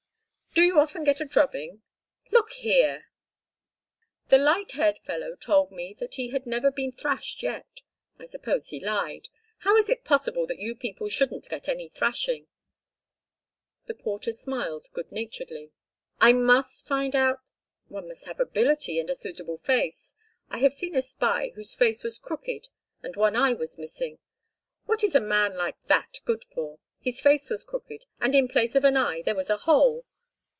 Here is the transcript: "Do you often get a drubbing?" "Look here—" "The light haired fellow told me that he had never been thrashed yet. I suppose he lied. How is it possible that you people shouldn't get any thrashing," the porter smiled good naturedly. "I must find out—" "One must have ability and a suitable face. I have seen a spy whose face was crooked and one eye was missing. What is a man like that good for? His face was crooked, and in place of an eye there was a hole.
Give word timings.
"Do 0.53 0.63
you 0.63 0.81
often 0.81 1.05
get 1.05 1.21
a 1.21 1.25
drubbing?" 1.25 1.81
"Look 2.29 2.51
here—" 2.51 3.05
"The 4.27 4.37
light 4.37 4.73
haired 4.73 4.97
fellow 4.97 5.37
told 5.37 5.71
me 5.71 5.93
that 5.99 6.15
he 6.15 6.31
had 6.31 6.45
never 6.45 6.69
been 6.69 6.91
thrashed 6.91 7.41
yet. 7.41 7.69
I 8.19 8.25
suppose 8.25 8.67
he 8.67 8.77
lied. 8.83 9.29
How 9.59 9.77
is 9.77 9.87
it 9.89 10.03
possible 10.03 10.45
that 10.47 10.59
you 10.59 10.75
people 10.75 11.07
shouldn't 11.07 11.47
get 11.47 11.69
any 11.69 11.87
thrashing," 11.87 12.47
the 13.85 13.93
porter 13.93 14.33
smiled 14.33 14.87
good 14.91 15.09
naturedly. 15.09 15.71
"I 16.19 16.33
must 16.33 16.85
find 16.85 17.15
out—" 17.15 17.39
"One 17.87 18.09
must 18.09 18.25
have 18.25 18.41
ability 18.41 18.99
and 18.99 19.09
a 19.09 19.15
suitable 19.15 19.59
face. 19.59 20.15
I 20.49 20.57
have 20.57 20.73
seen 20.73 20.97
a 20.97 21.01
spy 21.01 21.53
whose 21.55 21.75
face 21.75 22.03
was 22.03 22.17
crooked 22.17 22.67
and 23.01 23.15
one 23.15 23.37
eye 23.37 23.53
was 23.53 23.77
missing. 23.77 24.19
What 24.85 25.01
is 25.01 25.15
a 25.15 25.21
man 25.21 25.55
like 25.55 25.77
that 25.85 26.19
good 26.25 26.43
for? 26.43 26.79
His 26.99 27.21
face 27.21 27.49
was 27.49 27.63
crooked, 27.63 28.03
and 28.19 28.35
in 28.35 28.49
place 28.49 28.75
of 28.75 28.83
an 28.83 28.97
eye 28.97 29.21
there 29.21 29.33
was 29.33 29.49
a 29.49 29.57
hole. 29.59 30.05